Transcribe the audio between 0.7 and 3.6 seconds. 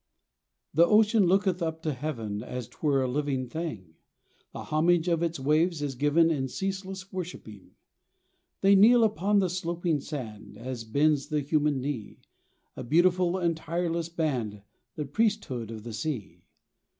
The ocean looketh up to heaven As 'twere a living